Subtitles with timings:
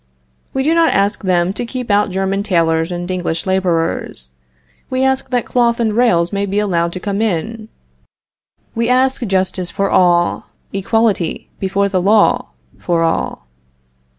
[0.51, 4.31] We do not ask them to keep out German tailors and English laborers.
[4.89, 7.69] We ask that cloth and rails may be allowed to come in.
[8.73, 12.47] We ask justice for all, equality before the law
[12.79, 13.45] for all.